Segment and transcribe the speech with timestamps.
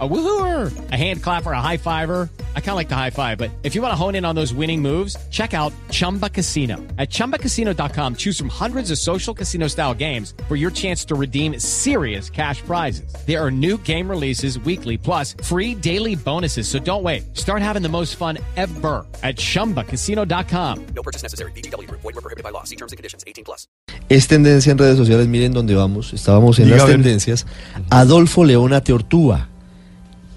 [0.00, 2.28] A woohooer, a hand clapper, a high fiver.
[2.56, 4.34] I kind of like the high five, but if you want to hone in on
[4.34, 6.78] those winning moves, check out Chumba Casino.
[6.98, 11.60] At ChumbaCasino.com, choose from hundreds of social casino style games for your chance to redeem
[11.60, 13.14] serious cash prizes.
[13.24, 16.66] There are new game releases weekly, plus free daily bonuses.
[16.66, 17.36] So don't wait.
[17.36, 20.86] Start having the most fun ever at ChumbaCasino.com.
[20.86, 21.52] No purchase necessary.
[21.52, 21.88] BGW.
[21.88, 22.64] Void were prohibited by law.
[22.64, 23.22] See terms and conditions.
[23.28, 23.68] 18 plus.
[24.08, 26.12] Es tendencia en redes sociales, miren dónde vamos.
[26.12, 27.46] Estábamos en Diga, las tendencias.
[27.90, 29.48] Adolfo Leona Teortúa,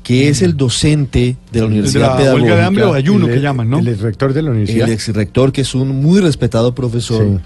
[0.07, 2.43] que es el docente de la ¿De Universidad la Pedagógica.
[2.45, 3.79] huelga de hambre o de ayuno el, que llaman, no?
[3.79, 4.89] El ex rector de la el universidad.
[4.89, 7.43] ex rector, que es un muy respetado profesor, Sí.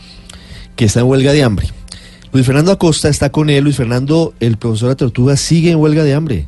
[0.75, 1.67] que está en huelga de hambre.
[2.31, 3.63] Luis Fernando Acosta está con él.
[3.63, 6.47] Luis Fernando, el profesor Tortuga, sigue en huelga de hambre.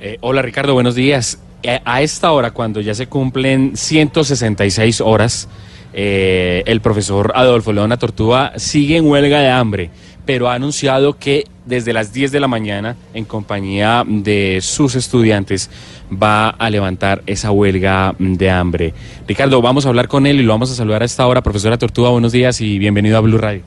[0.00, 1.38] Eh, hola Ricardo, buenos días.
[1.62, 5.48] Eh, a esta hora, cuando ya se cumplen 166 horas,
[5.94, 9.90] eh, el profesor Adolfo Leona Tortuga sigue en huelga de hambre,
[10.26, 15.70] pero ha anunciado que desde las 10 de la mañana, en compañía de sus estudiantes,
[16.10, 18.94] va a levantar esa huelga de hambre.
[19.26, 21.42] Ricardo, vamos a hablar con él y lo vamos a saludar a esta hora.
[21.42, 23.62] Profesora Tortuga, buenos días y bienvenido a Blue Radio.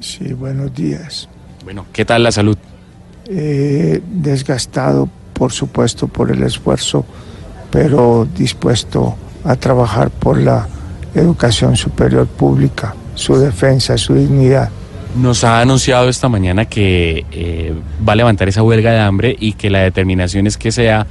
[0.00, 1.28] Sí, buenos días.
[1.64, 2.56] Bueno, ¿qué tal la salud?
[3.26, 7.04] Eh, desgastado, por supuesto, por el esfuerzo,
[7.70, 10.68] pero dispuesto a trabajar por la
[11.14, 14.70] educación superior pública, su defensa, su dignidad.
[15.16, 17.72] Nos ha anunciado esta mañana que eh,
[18.06, 21.06] va a levantar esa huelga de hambre y que la determinación es que sea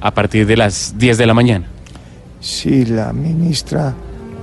[0.00, 1.66] a partir de las 10 de la mañana.
[2.40, 3.94] Sí, la ministra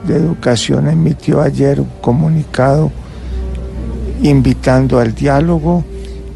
[0.08, 2.92] de Educación emitió ayer un comunicado
[4.23, 5.83] invitando al diálogo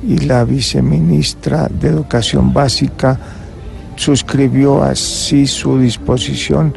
[0.07, 3.19] y la viceministra de Educación Básica
[3.95, 6.73] suscribió así su disposición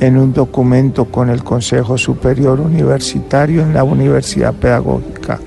[0.00, 5.38] en un documento con el Consejo Superior Universitario en la Universidad Pedagógica.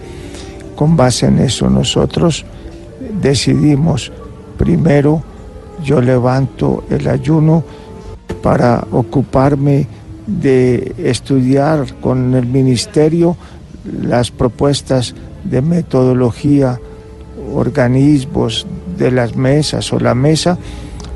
[0.75, 2.45] Con base en eso nosotros
[3.19, 4.11] decidimos,
[4.57, 5.23] primero
[5.83, 7.63] yo levanto el ayuno
[8.41, 9.87] para ocuparme
[10.27, 13.35] de estudiar con el ministerio
[14.01, 16.79] las propuestas de metodología,
[17.53, 18.65] organismos
[18.97, 20.57] de las mesas o la mesa.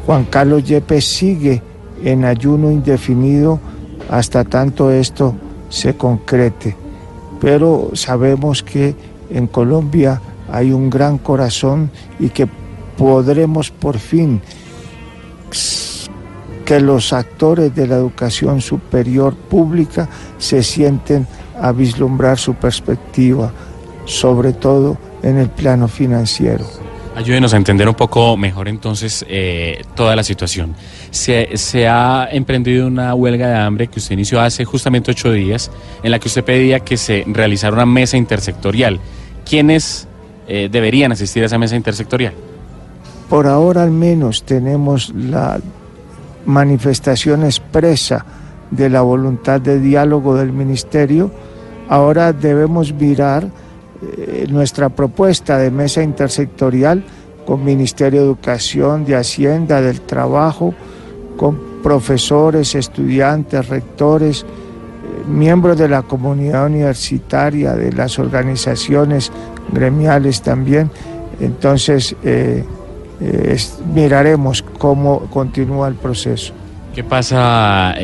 [0.06, 1.62] Juan Carlos Yepes sigue
[2.04, 3.60] en ayuno indefinido
[4.10, 5.36] hasta tanto esto
[5.70, 6.76] se concrete.
[7.40, 8.96] Pero sabemos que
[9.30, 10.22] en Colombia
[10.52, 12.48] hay un gran corazón y que
[12.98, 14.42] podremos por fin
[16.66, 21.26] que los actores de la educación superior pública se sienten
[21.62, 23.52] a vislumbrar su perspectiva,
[24.06, 26.66] sobre todo en el plano financiero.
[27.18, 30.76] Ayúdenos a entender un poco mejor entonces eh, toda la situación.
[31.10, 35.72] Se, ha emprendido una huelga de hambre que usted inició hace justamente ocho días,
[36.04, 39.00] en la que usted pedía que se realizara una mesa intersectorial.
[39.50, 40.08] ¿Quiénes
[40.48, 42.34] eh, deberían asistir a esa mesa intersectorial?
[43.28, 45.60] Por ahora al menos tenemos la
[46.46, 48.24] manifestación expresa
[48.70, 51.32] de la voluntad de diálogo del ministerio.
[51.90, 53.50] Ahora debemos mirar
[54.00, 57.04] eh, nuestra propuesta de mesa intersectorial
[57.48, 60.76] con Ministerio de Educación, de Hacienda, del Trabajo,
[61.36, 69.32] con profesores, estudiantes, rectores, eh, miembros de la comunidad universitaria, de las organizaciones
[69.74, 70.92] gremiales también.
[71.40, 72.64] Entonces, eh,
[73.96, 76.54] miraremos cómo continúa el proceso.
[76.94, 77.96] ¿Qué pasa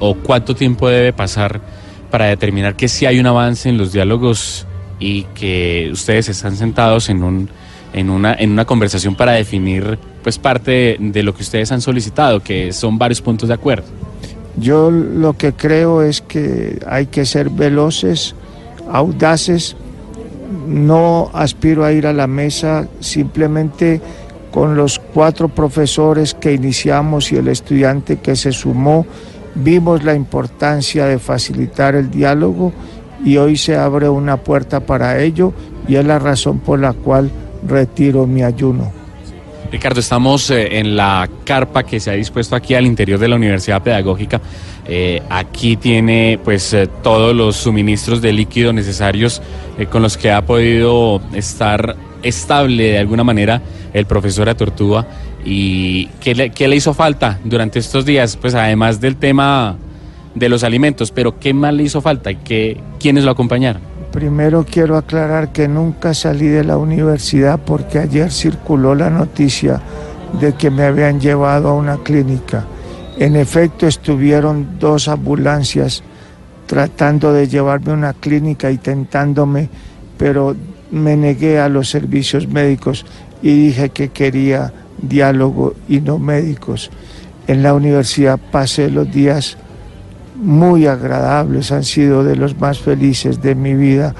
[0.00, 1.62] o cuánto tiempo debe pasar
[2.10, 4.66] para determinar que sí hay un avance en los diálogos
[5.00, 7.48] y que ustedes están sentados en un
[7.92, 11.80] en una en una conversación para definir pues parte de, de lo que ustedes han
[11.80, 13.86] solicitado, que son varios puntos de acuerdo?
[14.56, 18.34] Yo lo que creo es que hay que ser veloces,
[18.90, 19.76] audaces.
[20.66, 24.00] No aspiro a ir a la mesa simplemente
[24.50, 29.06] con los cuatro profesores que iniciamos y el estudiante que se sumó.
[29.54, 32.72] Vimos la importancia de facilitar el diálogo
[33.24, 35.52] y hoy se abre una puerta para ello
[35.88, 37.30] y es la razón por la cual
[37.66, 38.92] retiro mi ayuno.
[39.70, 43.36] Ricardo, estamos eh, en la carpa que se ha dispuesto aquí al interior de la
[43.36, 44.40] Universidad Pedagógica.
[44.86, 49.40] Eh, aquí tiene pues eh, todos los suministros de líquido necesarios
[49.90, 53.62] con los que ha podido estar estable de alguna manera
[53.92, 55.06] el profesor Atortúa.
[55.44, 58.36] ¿Y qué le, qué le hizo falta durante estos días?
[58.36, 59.76] Pues además del tema
[60.34, 63.82] de los alimentos, pero ¿qué más le hizo falta qué, quiénes lo acompañaron?
[64.12, 69.80] Primero quiero aclarar que nunca salí de la universidad porque ayer circuló la noticia
[70.40, 72.64] de que me habían llevado a una clínica.
[73.18, 76.02] En efecto, estuvieron dos ambulancias
[76.66, 79.68] tratando de llevarme a una clínica y tentándome,
[80.16, 80.56] pero
[80.90, 83.04] me negué a los servicios médicos
[83.42, 86.90] y dije que quería diálogo y no médicos.
[87.46, 89.56] En la universidad pasé los días
[90.40, 94.14] muy agradables, han sido de los más felices de mi vida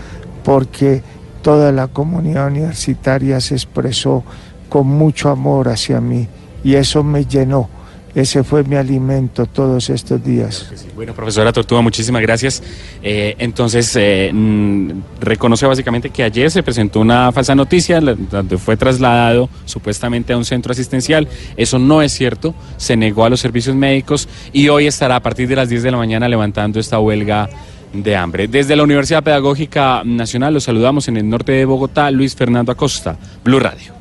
[0.45, 1.03] porque
[1.43, 4.23] toda la comunidad universitaria se expresó
[4.69, 6.29] con mucho amor hacia mí
[6.63, 7.69] y eso me llenó.
[8.15, 10.69] Ese fue mi alimento todos estos días.
[10.97, 12.63] Bueno, profesora Tortuga, muchísimas gracias.
[13.03, 14.91] Eh, entonces, eh, mm,
[15.21, 20.45] reconoce básicamente que ayer se presentó una falsa noticia donde fue trasladado supuestamente a un
[20.45, 21.29] centro asistencial.
[21.57, 25.49] Eso no es cierto, se negó a los servicios médicos y hoy estará a partir
[25.49, 27.49] de las 10 de la mañana levantando esta huelga
[27.93, 28.49] de hambre.
[28.49, 33.17] Desde la Universidad Pedagógica Nacional los saludamos en el norte de Bogotá, Luis Fernando Acosta,
[33.45, 33.93] Blue Radio.